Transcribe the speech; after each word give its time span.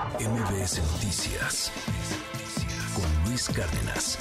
MBS 0.00 0.80
Noticias 0.92 1.70
con 2.94 3.28
Luis 3.28 3.50
Cárdenas. 3.50 4.18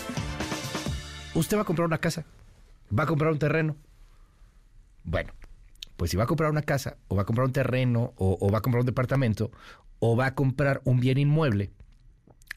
Usted 1.34 1.56
va 1.56 1.62
a 1.62 1.66
comprar 1.66 1.88
una 1.88 2.00
casa, 2.00 2.26
va 2.98 3.04
a 3.04 3.06
comprar 3.08 3.32
un 3.32 3.40
terreno. 3.40 3.78
Bueno, 5.06 5.32
pues 5.96 6.12
si 6.12 6.18
va 6.18 6.26
a 6.26 6.28
comprar 6.28 6.52
una 6.52 6.64
casa, 6.64 6.98
o 7.08 7.16
va 7.16 7.22
a 7.22 7.26
comprar 7.26 7.48
un 7.48 7.54
terreno, 7.54 8.14
o, 8.18 8.52
va 8.52 8.58
a 8.58 8.62
comprar 8.62 8.82
un 8.82 8.88
departamento, 8.88 9.52
o 10.00 10.18
va 10.18 10.26
a 10.26 10.36
comprar 10.36 10.82
un 10.84 11.00
bien 11.00 11.18
inmueble, 11.18 11.72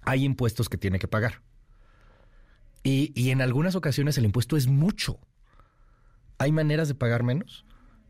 hay 0.02 0.24
impuestos 0.24 0.68
que 0.68 0.76
tiene 0.76 0.98
que 0.98 1.06
pagar. 1.06 1.42
Y, 2.82 3.12
y 3.14 3.30
en 3.30 3.40
algunas 3.40 3.76
ocasiones 3.76 4.18
el 4.18 4.24
impuesto 4.24 4.56
es 4.56 4.66
mucho. 4.66 5.20
¿Hay 6.38 6.50
maneras 6.50 6.88
de 6.88 6.96
pagar 6.96 7.22
menos? 7.22 7.64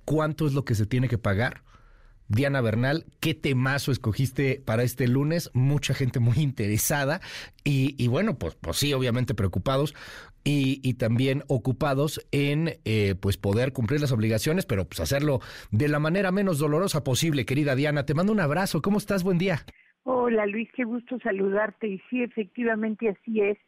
¿Cuánto 0.06 0.46
es 0.46 0.54
lo 0.54 0.64
que 0.64 0.74
se 0.74 0.86
tiene 0.86 1.10
que 1.10 1.18
pagar? 1.18 1.64
Diana 2.32 2.62
Bernal, 2.62 3.04
¿qué 3.20 3.34
temazo 3.34 3.92
escogiste 3.92 4.62
para 4.64 4.84
este 4.84 5.06
lunes? 5.06 5.50
Mucha 5.52 5.92
gente 5.92 6.18
muy 6.18 6.38
interesada 6.38 7.20
y, 7.62 8.08
bueno, 8.08 8.38
pues, 8.38 8.54
pues 8.54 8.78
sí, 8.78 8.94
obviamente 8.94 9.34
preocupados 9.34 9.94
y, 10.42 10.94
también 10.94 11.42
ocupados 11.48 12.26
en 12.32 12.70
eh, 12.84 13.14
pues 13.20 13.36
poder 13.36 13.72
cumplir 13.72 14.00
las 14.00 14.12
obligaciones, 14.12 14.66
pero 14.66 14.86
pues 14.86 15.00
hacerlo 15.00 15.40
de 15.70 15.88
la 15.88 15.98
manera 15.98 16.32
menos 16.32 16.58
dolorosa 16.58 17.04
posible, 17.04 17.44
querida 17.44 17.74
Diana. 17.74 18.06
Te 18.06 18.14
mando 18.14 18.32
un 18.32 18.40
abrazo. 18.40 18.80
¿Cómo 18.80 18.98
estás? 18.98 19.24
Buen 19.24 19.38
día. 19.38 19.58
Hola 20.04 20.46
Luis, 20.46 20.68
qué 20.74 20.84
gusto 20.84 21.18
saludarte. 21.22 21.86
Y 21.86 22.02
sí, 22.08 22.22
efectivamente 22.22 23.10
así 23.10 23.40
es. 23.40 23.58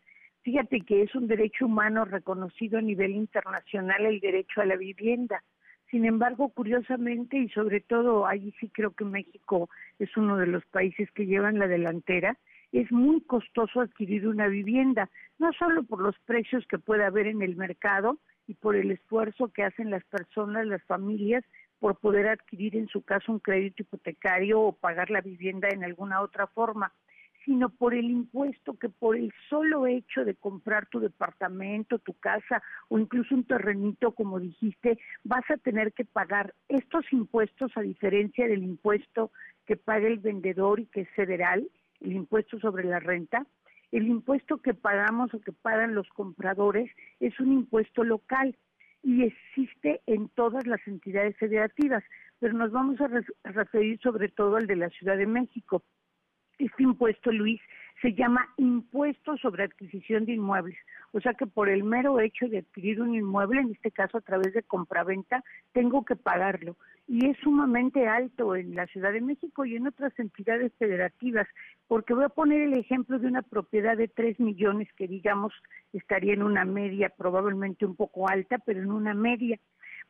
Fíjate 0.43 0.81
que 0.81 1.03
es 1.03 1.15
un 1.15 1.27
derecho 1.27 1.67
humano 1.67 2.05
reconocido 2.07 2.79
a 2.79 2.83
nivel 2.83 3.13
internacional 3.13 4.07
el 4.07 4.21
derecho 4.21 4.63
a 4.63 4.67
la 4.67 4.77
vivienda. 4.77 5.43
Sin 5.95 6.07
embargo, 6.07 6.49
curiosamente, 6.49 7.39
y 7.39 7.49
sobre 7.51 7.79
todo 7.79 8.27
ahí 8.27 8.53
sí 8.59 8.69
creo 8.69 8.91
que 8.91 9.05
México 9.05 9.71
es 10.01 10.17
uno 10.17 10.37
de 10.37 10.49
los 10.49 10.67
países 10.67 11.09
que 11.13 11.25
llevan 11.25 11.61
la 11.61 11.69
delantera, 11.69 12.37
es 12.73 12.91
muy 12.91 13.21
costoso 13.21 13.81
adquirir 13.81 14.27
una 14.27 14.49
vivienda, 14.49 15.09
no 15.39 15.53
solo 15.53 15.85
por 15.85 16.01
los 16.01 16.19
precios 16.27 16.67
que 16.67 16.81
puede 16.81 17.05
haber 17.05 17.29
en 17.29 17.43
el 17.43 17.55
mercado 17.55 18.19
y 18.49 18.55
por 18.55 18.75
el 18.75 18.91
esfuerzo 18.91 19.53
que 19.53 19.63
hacen 19.63 19.93
las 19.93 20.03
personas, 20.07 20.67
las 20.67 20.83
familias, 20.83 21.45
por 21.79 21.97
poder 22.01 22.27
adquirir 22.27 22.75
en 22.75 22.89
su 22.89 23.03
caso 23.03 23.31
un 23.31 23.39
crédito 23.39 23.85
hipotecario 23.85 24.61
o 24.61 24.73
pagar 24.73 25.11
la 25.11 25.21
vivienda 25.21 25.69
en 25.69 25.85
alguna 25.85 26.23
otra 26.23 26.49
forma, 26.49 26.93
sino 27.45 27.69
por 27.69 27.95
el 27.95 28.07
impuesto 28.07 28.79
que 28.79 28.89
por 28.89 29.17
el 29.17 29.33
solo 29.49 29.87
hecho 29.87 30.25
de 30.25 30.35
comprar 30.35 30.87
tu 30.87 31.01
departamento, 31.01 31.99
tu 31.99 32.15
casa 32.15 32.63
o 32.89 32.99
incluso 32.99 33.35
un 33.35 33.45
terrenito, 33.45 34.13
como 34.13 34.41
dijiste, 34.41 34.99
vas 35.25 35.45
a 35.51 35.57
tener 35.57 35.93
que 35.93 36.05
pagar 36.05 36.55
estos 36.69 37.05
impuestos 37.13 37.73
a 37.77 37.83
diferencia 37.83 38.49
del 38.49 38.63
impuesto 38.63 39.31
que 39.67 39.77
paga 39.77 40.07
el 40.07 40.19
vendedor 40.19 40.81
y 40.81 40.87
que 40.87 41.03
es 41.03 41.11
federal, 41.11 41.69
el 42.01 42.13
impuesto 42.13 42.59
sobre 42.61 42.85
la 42.85 43.01
renta. 43.01 43.47
El 43.93 44.09
impuesto 44.09 44.59
que 44.59 44.75
pagamos 44.75 45.33
o 45.35 45.41
que 45.41 45.53
pagan 45.53 45.95
los 45.95 46.09
compradores 46.09 46.91
es 47.21 47.39
un 47.39 47.53
impuesto 47.53 48.03
local 48.03 48.57
y 49.05 49.23
existe 49.23 50.01
en 50.07 50.29
todas 50.31 50.67
las 50.67 50.85
entidades 50.89 51.37
federativas, 51.37 52.03
pero 52.41 52.55
nos 52.55 52.73
vamos 52.73 53.01
a 53.01 53.09
referir 53.45 54.01
sobre 54.01 54.31
todo 54.31 54.57
al 54.57 54.67
de 54.67 54.77
la 54.77 54.89
Ciudad 54.89 55.17
de 55.17 55.27
México 55.27 55.85
este 56.59 56.83
impuesto, 56.83 57.33
Luis, 57.33 57.61
se 58.03 58.13
llama 58.13 58.47
impuesto 58.57 59.37
sobre 59.39 59.65
adquisición 59.65 60.27
de 60.27 60.33
inmuebles. 60.33 60.77
O 61.13 61.21
sea 61.21 61.35
que 61.35 61.47
por 61.47 61.69
el 61.69 61.85
mero 61.85 62.21
hecho 62.21 62.49
de 62.49 62.59
adquirir 62.59 63.01
un 63.01 63.15
inmueble, 63.15 63.61
en 63.61 63.71
este 63.71 63.91
caso 63.91 64.19
a 64.19 64.21
través 64.21 64.53
de 64.53 64.63
compraventa, 64.63 65.43
tengo 65.73 66.05
que 66.05 66.17
pagarlo. 66.17 66.77
Y 67.07 67.27
es 67.27 67.37
sumamente 67.39 68.07
alto 68.07 68.57
en 68.57 68.75
la 68.75 68.87
Ciudad 68.87 69.13
de 69.13 69.21
México 69.21 69.65
y 69.65 69.77
en 69.77 69.87
otras 69.87 70.13
entidades 70.19 70.73
federativas, 70.79 71.47
porque 71.87 72.15
voy 72.15 72.25
a 72.25 72.31
poner 72.31 72.63
el 72.63 72.77
ejemplo 72.77 73.19
de 73.19 73.27
una 73.27 73.43
propiedad 73.43 73.97
de 73.97 74.09
3 74.09 74.41
millones 74.41 74.89
que 74.97 75.07
digamos 75.07 75.53
estaría 75.93 76.35
en 76.35 76.43
una 76.43 76.65
media, 76.65 77.11
probablemente 77.11 77.87
un 77.87 77.95
poco 77.97 78.29
alta, 78.29 78.59
pero 78.59 78.83
en 78.83 78.91
una 78.91 79.15
media. 79.15 79.59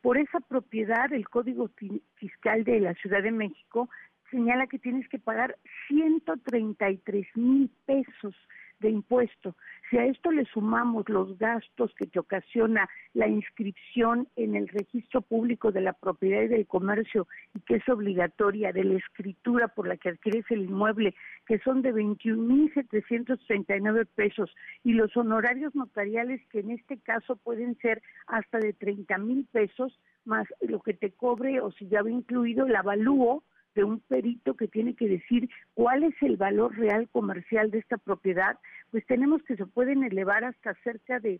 Por 0.01 0.17
esa 0.17 0.39
propiedad, 0.39 1.11
el 1.13 1.27
Código 1.29 1.69
Fiscal 2.15 2.63
de 2.63 2.79
la 2.79 2.93
Ciudad 2.95 3.23
de 3.23 3.31
México 3.31 3.89
señala 4.35 4.67
que 4.67 4.79
tienes 4.79 5.07
que 5.07 5.17
pagar 5.17 5.55
133 5.87 7.25
mil 7.35 7.71
pesos 7.85 8.35
de 8.81 8.89
impuesto. 8.89 9.55
Si 9.89 9.97
a 9.97 10.05
esto 10.05 10.29
le 10.29 10.43
sumamos 10.43 11.07
los 11.07 11.37
gastos 11.37 11.95
que 11.95 12.05
te 12.05 12.19
ocasiona 12.19 12.89
la 13.13 13.29
inscripción 13.29 14.27
en 14.35 14.57
el 14.57 14.67
registro 14.67 15.21
público 15.21 15.71
de 15.71 15.79
la 15.79 15.93
propiedad 15.93 16.41
y 16.41 16.49
del 16.49 16.67
comercio 16.67 17.29
y 17.53 17.61
que 17.61 17.75
es 17.75 17.87
obligatoria 17.87 18.73
de 18.73 18.83
la 18.83 18.95
escritura 18.95 19.69
por 19.69 19.87
la 19.87 19.95
que 19.95 20.09
adquieres 20.09 20.43
el 20.49 20.63
inmueble, 20.63 21.15
que 21.47 21.59
son 21.59 21.81
de 21.81 21.93
21.739 21.93 24.05
pesos, 24.15 24.53
y 24.83 24.91
los 24.91 25.15
honorarios 25.15 25.73
notariales 25.75 26.41
que 26.49 26.59
en 26.59 26.71
este 26.71 26.99
caso 26.99 27.37
pueden 27.37 27.77
ser 27.77 28.01
hasta 28.27 28.59
de 28.59 28.73
30 28.73 29.17
mil 29.19 29.45
pesos, 29.45 29.97
más 30.25 30.45
lo 30.59 30.81
que 30.81 30.93
te 30.93 31.11
cobre 31.11 31.61
o 31.61 31.71
si 31.71 31.87
ya 31.87 32.03
va 32.03 32.09
incluido 32.09 32.65
el 32.65 32.75
avalúo, 32.75 33.41
de 33.75 33.83
un 33.83 33.99
perito 33.99 34.55
que 34.55 34.67
tiene 34.67 34.95
que 34.95 35.07
decir 35.07 35.49
cuál 35.73 36.03
es 36.03 36.15
el 36.21 36.37
valor 36.37 36.75
real 36.77 37.07
comercial 37.09 37.69
de 37.71 37.79
esta 37.79 37.97
propiedad, 37.97 38.57
pues 38.91 39.05
tenemos 39.05 39.43
que 39.43 39.57
se 39.57 39.65
pueden 39.65 40.03
elevar 40.03 40.43
hasta 40.43 40.73
cerca 40.83 41.19
de 41.19 41.39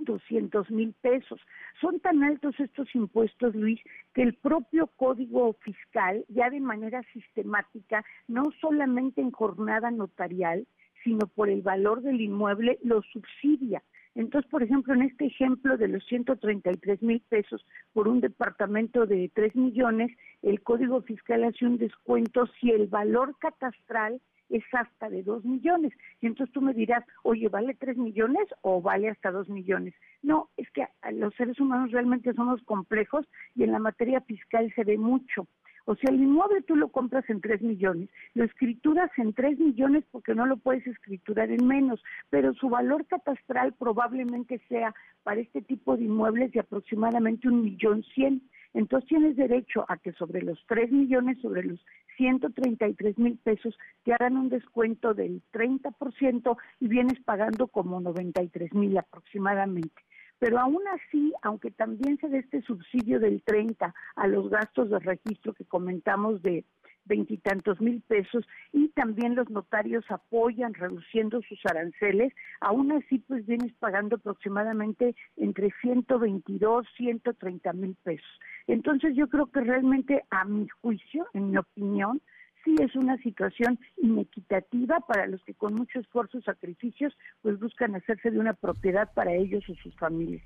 200 0.00 0.70
mil 0.70 0.94
pesos. 1.00 1.40
Son 1.80 2.00
tan 2.00 2.22
altos 2.22 2.54
estos 2.60 2.94
impuestos, 2.94 3.54
Luis, 3.54 3.80
que 4.14 4.22
el 4.22 4.34
propio 4.34 4.88
Código 4.96 5.54
Fiscal, 5.60 6.24
ya 6.28 6.50
de 6.50 6.60
manera 6.60 7.02
sistemática, 7.12 8.04
no 8.28 8.44
solamente 8.60 9.20
en 9.20 9.32
jornada 9.32 9.90
notarial, 9.90 10.66
sino 11.04 11.26
por 11.26 11.48
el 11.48 11.62
valor 11.62 12.02
del 12.02 12.20
inmueble, 12.20 12.78
lo 12.82 13.02
subsidia. 13.02 13.82
Entonces, 14.14 14.50
por 14.50 14.62
ejemplo, 14.62 14.94
en 14.94 15.02
este 15.02 15.26
ejemplo 15.26 15.76
de 15.76 15.88
los 15.88 16.04
133 16.06 17.02
mil 17.02 17.20
pesos 17.28 17.64
por 17.92 18.08
un 18.08 18.20
departamento 18.20 19.06
de 19.06 19.30
3 19.34 19.54
millones, 19.56 20.10
el 20.42 20.62
Código 20.62 21.02
Fiscal 21.02 21.44
hace 21.44 21.66
un 21.66 21.78
descuento 21.78 22.46
si 22.60 22.70
el 22.70 22.86
valor 22.86 23.36
catastral 23.38 24.20
es 24.48 24.64
hasta 24.72 25.08
de 25.08 25.22
2 25.22 25.44
millones. 25.44 25.92
Y 26.20 26.26
entonces 26.26 26.52
tú 26.52 26.60
me 26.60 26.74
dirás, 26.74 27.04
oye, 27.22 27.48
¿vale 27.48 27.74
3 27.74 27.96
millones 27.96 28.46
o 28.62 28.80
vale 28.80 29.10
hasta 29.10 29.30
2 29.30 29.48
millones? 29.48 29.94
No, 30.22 30.50
es 30.56 30.70
que 30.70 30.86
los 31.12 31.34
seres 31.34 31.60
humanos 31.60 31.92
realmente 31.92 32.32
somos 32.34 32.62
complejos 32.62 33.26
y 33.54 33.64
en 33.64 33.72
la 33.72 33.78
materia 33.78 34.20
fiscal 34.22 34.72
se 34.74 34.84
ve 34.84 34.98
mucho. 34.98 35.46
O 35.88 35.96
sea, 35.96 36.10
el 36.10 36.20
inmueble 36.20 36.60
tú 36.60 36.76
lo 36.76 36.88
compras 36.88 37.24
en 37.30 37.40
3 37.40 37.62
millones, 37.62 38.10
lo 38.34 38.44
escrituras 38.44 39.10
en 39.16 39.32
3 39.32 39.58
millones 39.58 40.04
porque 40.10 40.34
no 40.34 40.44
lo 40.44 40.58
puedes 40.58 40.86
escriturar 40.86 41.50
en 41.50 41.66
menos, 41.66 42.04
pero 42.28 42.52
su 42.52 42.68
valor 42.68 43.06
catastral 43.06 43.72
probablemente 43.72 44.60
sea 44.68 44.94
para 45.22 45.40
este 45.40 45.62
tipo 45.62 45.96
de 45.96 46.04
inmuebles 46.04 46.52
de 46.52 46.60
aproximadamente 46.60 47.48
un 47.48 47.62
millón 47.62 48.04
cien. 48.14 48.42
Entonces 48.74 49.08
tienes 49.08 49.36
derecho 49.36 49.86
a 49.88 49.96
que 49.96 50.12
sobre 50.12 50.42
los 50.42 50.62
3 50.68 50.92
millones, 50.92 51.40
sobre 51.40 51.62
los 51.62 51.80
133 52.18 53.16
mil 53.16 53.38
pesos, 53.38 53.74
te 54.04 54.12
hagan 54.12 54.36
un 54.36 54.50
descuento 54.50 55.14
del 55.14 55.40
30% 55.54 56.54
y 56.80 56.88
vienes 56.88 57.18
pagando 57.24 57.66
como 57.66 57.98
93 57.98 58.74
mil 58.74 58.98
aproximadamente. 58.98 60.02
Pero 60.38 60.58
aún 60.58 60.82
así, 60.88 61.32
aunque 61.42 61.70
también 61.70 62.18
se 62.18 62.28
dé 62.28 62.38
este 62.38 62.62
subsidio 62.62 63.18
del 63.20 63.42
30 63.42 63.94
a 64.16 64.26
los 64.28 64.48
gastos 64.50 64.90
de 64.90 64.98
registro 65.00 65.52
que 65.52 65.64
comentamos 65.64 66.42
de 66.42 66.64
veintitantos 67.08 67.80
mil 67.80 68.02
pesos 68.02 68.46
y 68.72 68.88
también 68.90 69.34
los 69.34 69.50
notarios 69.50 70.04
apoyan 70.10 70.74
reduciendo 70.74 71.40
sus 71.42 71.58
aranceles, 71.64 72.32
aún 72.60 72.92
así 72.92 73.18
pues 73.18 73.44
vienes 73.46 73.72
pagando 73.80 74.16
aproximadamente 74.16 75.16
entre 75.36 75.72
122, 75.80 76.86
130 76.96 77.72
mil 77.72 77.96
pesos. 78.04 78.40
Entonces 78.66 79.16
yo 79.16 79.28
creo 79.28 79.46
que 79.46 79.60
realmente 79.60 80.22
a 80.30 80.44
mi 80.44 80.68
juicio, 80.68 81.26
en 81.32 81.50
mi 81.50 81.56
opinión, 81.56 82.20
sí 82.68 82.82
es 82.82 82.94
una 82.96 83.16
situación 83.18 83.78
inequitativa 83.96 85.00
para 85.00 85.26
los 85.26 85.42
que 85.44 85.54
con 85.54 85.74
mucho 85.74 85.98
esfuerzo 86.00 86.38
y 86.38 86.42
sacrificios 86.42 87.16
pues 87.42 87.58
buscan 87.58 87.94
hacerse 87.94 88.30
de 88.30 88.38
una 88.38 88.54
propiedad 88.54 89.12
para 89.14 89.34
ellos 89.34 89.64
o 89.68 89.74
sus 89.76 89.94
familias. 89.96 90.42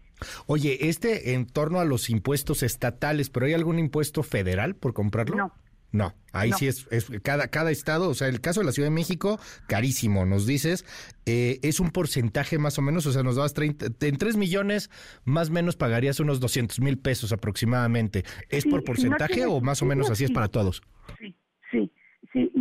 Oye, 0.47 0.89
este 0.89 1.35
en 1.35 1.47
torno 1.47 1.81
a 1.81 1.85
los 1.85 2.11
impuestos 2.11 2.63
estatales, 2.63 3.31
¿pero 3.31 3.47
hay 3.47 3.55
algún 3.55 3.79
impuesto 3.79 4.23
federal 4.23 4.75
por 4.75 4.93
comprarlo? 4.93 5.37
No. 5.37 5.53
No, 5.93 6.15
ahí 6.33 6.53
sí 6.55 6.69
es, 6.69 6.87
es, 6.91 7.11
cada, 7.23 7.49
cada 7.49 7.71
estado, 7.71 8.09
o 8.09 8.15
sea, 8.15 8.29
el 8.29 8.41
caso 8.41 8.61
de 8.61 8.67
la 8.67 8.73
Ciudad 8.73 8.87
de 8.87 8.95
México, 8.95 9.39
carísimo, 9.67 10.25
nos 10.25 10.47
dices, 10.47 10.87
eh, 11.27 11.59
es 11.61 11.81
un 11.81 11.91
porcentaje 11.91 12.57
más 12.57 12.79
o 12.79 12.83
menos, 12.83 13.05
o 13.05 13.13
sea, 13.13 13.23
nos 13.23 13.37
dabas 13.37 13.53
30, 13.53 13.89
en 14.01 14.17
3 14.17 14.39
millones, 14.39 14.89
más 15.25 15.51
o 15.51 15.53
menos 15.53 15.77
pagarías 15.77 16.19
unos 16.19 16.41
200 16.41 16.81
mil 16.81 16.99
pesos 16.99 17.31
aproximadamente. 17.31 18.25
¿Es 18.49 18.65
por 18.65 18.85
porcentaje 18.85 19.45
o 19.45 19.61
más 19.61 19.83
o 19.83 19.85
menos 19.85 20.09
así 20.09 20.25
es 20.25 20.31
para 20.31 20.49
todos? 20.49 20.83
Sí, 21.19 21.27
sí. 21.27 21.42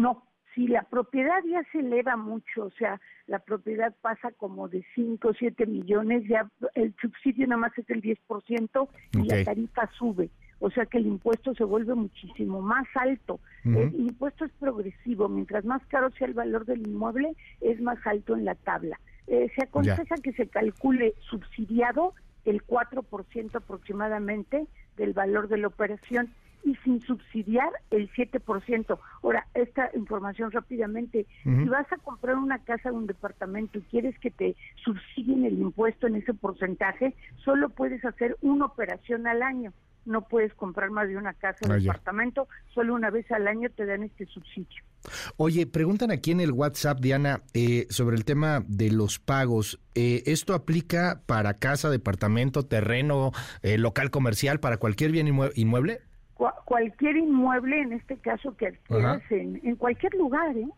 No, 0.01 0.23
si 0.55 0.67
la 0.67 0.81
propiedad 0.81 1.43
ya 1.47 1.63
se 1.71 1.79
eleva 1.79 2.17
mucho, 2.17 2.65
o 2.65 2.71
sea, 2.71 2.99
la 3.27 3.37
propiedad 3.37 3.93
pasa 4.01 4.31
como 4.31 4.67
de 4.67 4.83
5 4.95 5.27
o 5.27 5.33
7 5.33 5.65
millones, 5.67 6.23
ya 6.27 6.49
el 6.73 6.95
subsidio 6.99 7.45
nada 7.47 7.61
más 7.61 7.77
es 7.77 7.87
el 7.89 8.01
10% 8.01 8.89
y 9.13 9.23
la 9.23 9.43
tarifa 9.43 9.87
sube. 9.97 10.29
o 10.59 10.69
sea 10.69 10.85
que 10.85 10.97
el 10.97 11.07
impuesto 11.07 11.53
se 11.55 11.63
vuelve 11.63 11.93
muchísimo 11.95 12.61
más 12.61 12.87
alto. 12.95 13.39
El 13.63 13.93
impuesto 13.95 14.45
es 14.45 14.51
progresivo, 14.59 15.29
mientras 15.29 15.65
más 15.65 15.85
caro 15.87 16.11
sea 16.11 16.27
el 16.27 16.33
valor 16.33 16.65
del 16.65 16.87
inmueble, 16.87 17.35
es 17.61 17.79
más 17.79 17.99
alto 18.05 18.35
en 18.35 18.45
la 18.45 18.55
tabla. 18.55 18.99
Eh, 19.27 19.49
se 19.55 19.63
aconseja 19.63 20.15
que 20.15 20.33
se 20.33 20.47
calcule 20.47 21.13
subsidiado 21.29 22.13
el 22.45 22.65
4% 22.65 23.55
aproximadamente 23.55 24.65
del 24.97 25.13
valor 25.13 25.47
de 25.47 25.57
la 25.57 25.67
operación 25.67 26.33
y 26.63 26.75
sin 26.83 27.01
subsidiar 27.01 27.69
el 27.89 28.09
7%. 28.11 28.99
Ahora, 29.23 29.47
esta 29.53 29.89
información 29.95 30.51
rápidamente, 30.51 31.25
si 31.43 31.65
vas 31.65 31.91
a 31.91 31.97
comprar 31.97 32.35
una 32.35 32.59
casa 32.59 32.91
o 32.91 32.95
un 32.95 33.07
departamento 33.07 33.79
y 33.79 33.83
quieres 33.83 34.17
que 34.19 34.31
te 34.31 34.55
subsidien 34.83 35.45
el 35.45 35.59
impuesto 35.59 36.07
en 36.07 36.15
ese 36.15 36.33
porcentaje, 36.33 37.15
solo 37.43 37.69
puedes 37.69 38.03
hacer 38.05 38.37
una 38.41 38.65
operación 38.65 39.27
al 39.27 39.41
año. 39.41 39.73
No 40.05 40.27
puedes 40.27 40.53
comprar 40.55 40.89
más 40.89 41.07
de 41.07 41.17
una 41.17 41.33
casa 41.33 41.59
o 41.63 41.73
un 41.73 41.79
departamento, 41.79 42.47
solo 42.73 42.95
una 42.95 43.11
vez 43.11 43.31
al 43.31 43.47
año 43.47 43.69
te 43.69 43.85
dan 43.85 44.01
este 44.03 44.25
subsidio. 44.25 44.83
Oye, 45.37 45.65
preguntan 45.67 46.11
aquí 46.11 46.31
en 46.31 46.41
el 46.41 46.51
WhatsApp, 46.51 46.99
Diana, 46.99 47.43
eh, 47.53 47.87
sobre 47.89 48.15
el 48.15 48.25
tema 48.25 48.63
de 48.67 48.91
los 48.91 49.19
pagos. 49.19 49.79
Eh, 49.95 50.23
¿Esto 50.25 50.53
aplica 50.53 51.21
para 51.25 51.55
casa, 51.55 51.89
departamento, 51.89 52.65
terreno, 52.65 53.31
eh, 53.61 53.77
local 53.77 54.11
comercial, 54.11 54.59
para 54.59 54.77
cualquier 54.77 55.11
bien 55.11 55.27
inmueble? 55.27 56.01
Cualquier 56.65 57.17
inmueble, 57.17 57.81
en 57.81 57.93
este 57.93 58.17
caso 58.17 58.55
que 58.57 58.67
adquieras 58.67 59.21
en, 59.29 59.75
cualquier 59.75 60.13
lugar, 60.15 60.57
¿eh? 60.57 60.69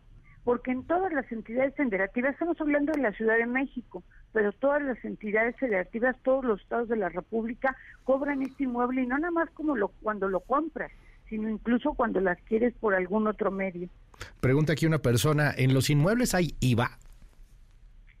porque 0.44 0.72
en 0.72 0.84
todas 0.84 1.12
las 1.12 1.30
entidades 1.32 1.74
federativas, 1.74 2.32
estamos 2.32 2.60
hablando 2.60 2.92
de 2.92 3.00
la 3.00 3.12
Ciudad 3.12 3.38
de 3.38 3.46
México, 3.46 4.02
pero 4.32 4.52
todas 4.52 4.82
las 4.82 5.02
entidades 5.04 5.56
federativas, 5.56 6.16
todos 6.22 6.44
los 6.44 6.60
estados 6.60 6.88
de 6.88 6.96
la 6.96 7.08
República 7.08 7.76
cobran 8.04 8.42
este 8.42 8.64
inmueble 8.64 9.02
y 9.02 9.06
no 9.06 9.16
nada 9.16 9.30
más 9.30 9.48
como 9.50 9.76
lo, 9.76 9.88
cuando 9.88 10.28
lo 10.28 10.40
compras, 10.40 10.92
sino 11.28 11.48
incluso 11.48 11.94
cuando 11.94 12.20
lo 12.20 12.30
adquieres 12.30 12.74
por 12.74 12.94
algún 12.94 13.26
otro 13.26 13.50
medio. 13.50 13.88
Pregunta 14.40 14.74
aquí 14.74 14.86
una 14.86 14.98
persona, 14.98 15.52
¿en 15.56 15.72
los 15.72 15.88
inmuebles 15.88 16.34
hay 16.34 16.54
IVA? 16.60 16.98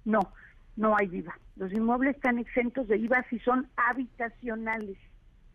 No, 0.04 0.32
no 0.76 0.96
hay 0.96 1.08
IVA. 1.12 1.38
Los 1.56 1.72
inmuebles 1.72 2.16
están 2.16 2.38
exentos 2.38 2.88
de 2.88 2.96
IVA 2.96 3.24
si 3.28 3.38
son 3.40 3.68
habitacionales. 3.76 4.96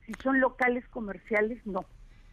Si 0.10 0.16
son 0.24 0.40
locales 0.40 0.84
comerciales, 0.90 1.64
no. 1.68 1.86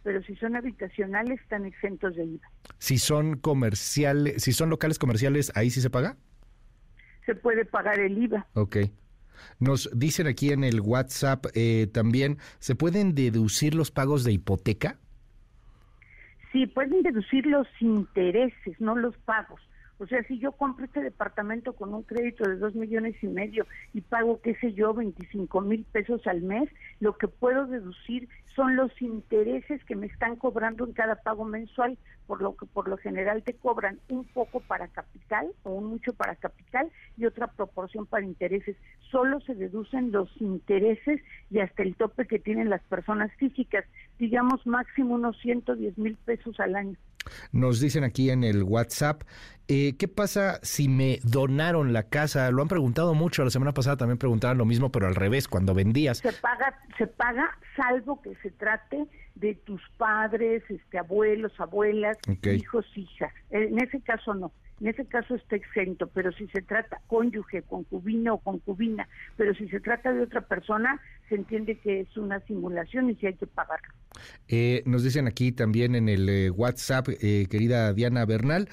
Pero 0.02 0.23
si 0.23 0.34
son 0.37 0.56
habitacionales, 0.56 1.38
están 1.43 1.67
exentos 1.67 2.17
de 2.17 2.25
IVA. 2.25 2.49
Si 2.78 2.96
son 2.96 3.37
comerciales, 3.37 4.43
si 4.43 4.52
son 4.52 4.70
locales 4.70 4.99
comerciales, 4.99 5.52
¿ahí 5.55 5.69
sí 5.69 5.82
se 5.82 5.90
paga? 5.90 6.17
Se 7.26 7.34
puede 7.34 7.67
pagar 7.67 8.00
el 8.00 8.17
IVA. 8.17 8.46
Ok. 8.55 8.78
Nos 9.61 9.90
dicen 9.93 10.26
aquí 10.26 10.52
en 10.52 10.64
el 10.64 10.81
WhatsApp 10.81 11.44
eh, 11.55 11.87
también, 11.93 12.38
¿se 12.61 12.75
pueden 12.75 13.14
deducir 13.14 13.75
los 13.75 13.90
pagos 13.90 14.25
de 14.25 14.32
hipoteca? 14.32 14.96
Sí, 16.52 16.67
pueden 16.67 17.02
deducir 17.02 17.44
los 17.44 17.67
intereses, 17.81 18.81
no 18.81 18.96
los 18.96 19.14
pagos. 19.19 19.61
O 19.98 20.06
sea, 20.06 20.22
si 20.25 20.38
yo 20.38 20.52
compro 20.52 20.84
este 20.84 21.00
departamento 21.00 21.72
con 21.72 21.94
un 21.94 22.02
crédito 22.02 22.44
de 22.48 22.56
dos 22.56 22.75
millones 22.75 23.16
y 23.22 23.28
medio 23.28 23.66
y 23.94 24.02
pago, 24.02 24.40
qué 24.43 24.54
sé 24.56 24.75
yo, 24.75 24.93
25 24.93 25.60
mil 25.62 25.84
pesos 25.84 26.26
al 26.26 26.43
mes, 26.43 26.69
lo 27.00 27.16
que 27.16 27.28
puedo 27.28 27.66
deducir 27.66 28.28
son 28.54 28.76
los 28.76 28.90
intereses 29.00 29.82
que 29.84 29.96
me 29.96 30.06
están 30.06 30.37
cobrando 30.37 30.84
en 30.84 30.93
cada 30.93 31.16
pago 31.16 31.44
mensual, 31.44 31.98
por 32.26 32.43
lo 32.43 32.56
que 32.56 32.66
por 32.66 32.88
lo 32.88 32.96
general 32.96 33.43
te 33.43 33.54
cobran 33.54 33.98
un 34.08 34.25
poco 34.25 34.60
para 34.60 34.88
capital 34.88 35.48
o 35.62 35.72
un 35.72 35.84
mucho 35.84 36.12
para 36.12 36.37
capital 36.37 36.90
y 37.16 37.26
otra 37.26 37.46
proporción 37.46 38.06
para 38.06 38.25
intereses. 38.25 38.76
Solo 39.10 39.40
se 39.40 39.54
deducen 39.54 40.12
los 40.12 40.31
intereses 40.40 41.22
y 41.50 41.60
hasta 41.60 41.82
el 41.82 41.94
tope 41.96 42.26
que 42.26 42.38
tienen 42.38 42.70
las 42.70 42.82
personas 42.84 43.31
físicas, 43.37 43.84
digamos 44.19 44.66
máximo 44.66 45.14
unos 45.14 45.38
110 45.40 45.98
mil 45.98 46.16
pesos 46.25 46.58
al 46.60 46.76
año. 46.76 46.96
Nos 47.52 47.81
dicen 47.81 48.05
aquí 48.05 48.31
en 48.31 48.44
el 48.44 48.62
WhatsApp, 48.62 49.23
eh, 49.69 49.96
¿qué 49.99 50.06
pasa 50.08 50.61
si 50.62 50.88
me 50.88 51.19
donaron 51.25 51.93
la 51.93 52.05
casa? 52.05 52.50
Lo 52.50 52.62
han 52.62 52.69
preguntado 52.69 53.14
mucho, 53.14 53.44
la 53.44 53.50
semana 53.50 53.73
pasada 53.73 53.96
también 53.96 54.19
preguntaban 54.19 54.58
lo 54.58 54.64
mismo, 54.64 54.93
pero 54.93 55.06
al 55.06 55.14
revés, 55.14 55.49
cuando 55.49 55.75
vendías. 55.75 56.19
Se 56.19 56.32
paga, 56.32 56.78
se 56.99 57.06
paga 57.06 57.50
salvo 57.76 58.23
que 58.23 58.34
se 58.43 58.50
trate 58.52 59.06
de 59.34 59.55
tus 59.55 59.82
padres, 59.96 60.62
este 60.69 60.99
abuelos, 60.99 61.52
abuelas, 61.58 62.17
hijos, 62.43 62.87
hijas. 62.96 63.32
En 63.50 63.79
ese 63.79 64.00
caso 64.00 64.34
no 64.34 64.52
en 64.81 64.88
ese 64.88 65.06
caso 65.06 65.34
está 65.34 65.56
exento, 65.56 66.06
pero 66.08 66.32
si 66.32 66.46
se 66.49 66.61
trata 66.62 67.00
cónyuge, 67.06 67.62
concubino 67.62 68.34
o 68.34 68.38
concubina, 68.38 69.08
pero 69.37 69.55
si 69.55 69.69
se 69.69 69.81
trata 69.81 70.12
de 70.12 70.23
otra 70.23 70.43
persona, 70.43 71.00
se 71.28 71.37
entiende 71.37 71.78
que 71.78 72.00
es 72.00 72.17
una 72.17 72.40
simulación 72.40 73.11
y 73.11 73.14
si 73.14 73.26
hay 73.26 73.34
que 73.34 73.46
pagarlo. 73.46 73.88
Eh, 74.49 74.82
nos 74.84 75.02
dicen 75.02 75.26
aquí 75.26 75.52
también 75.52 75.94
en 75.94 76.08
el 76.08 76.28
eh, 76.28 76.50
WhatsApp, 76.50 77.08
eh, 77.20 77.46
querida 77.50 77.93
Diana 77.93 78.25
Bernal, 78.26 78.69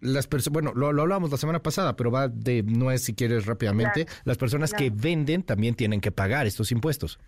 las 0.00 0.28
personas, 0.28 0.52
bueno, 0.52 0.72
lo, 0.76 0.92
lo, 0.92 1.02
hablamos 1.02 1.32
la 1.32 1.36
semana 1.36 1.60
pasada, 1.60 1.96
pero 1.96 2.12
va 2.12 2.28
de, 2.28 2.62
no 2.62 2.92
es 2.92 3.02
si 3.02 3.14
quieres 3.14 3.46
rápidamente, 3.46 4.06
las 4.24 4.38
personas 4.38 4.72
que 4.72 4.90
venden 4.90 5.42
también 5.42 5.74
tienen 5.74 6.00
que 6.00 6.12
pagar 6.12 6.46
estos 6.46 6.70
impuestos. 6.70 7.18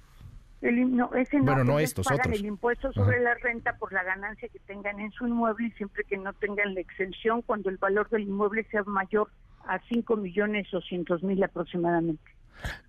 El, 0.63 0.97
no, 0.97 1.13
ese 1.15 1.39
no, 1.39 1.45
bueno, 1.45 1.65
no 1.65 1.79
estos, 1.81 2.07
pagan 2.07 2.33
el 2.33 2.47
impuesto 2.47 2.93
sobre 2.93 3.21
la 3.21 3.35
renta 3.35 3.77
por 3.79 3.93
la 3.93 4.05
ganancia 4.05 4.49
que 4.49 4.61
tengan 4.61 5.01
en 5.01 5.11
su 5.11 5.27
inmueble 5.27 5.67
y 5.67 5.71
siempre 5.73 6.05
que 6.05 6.17
no 6.17 6.33
tengan 6.35 6.75
la 6.75 6.81
exención 6.81 7.43
cuando 7.43 7.69
el 7.69 7.79
valor 7.79 8.09
del 8.11 8.23
inmueble 8.23 8.65
sea 8.71 8.85
mayor 8.85 9.29
a 9.67 9.81
5 9.89 10.17
millones 10.17 10.69
200 10.71 11.25
mil 11.25 11.43
aproximadamente. 11.43 12.23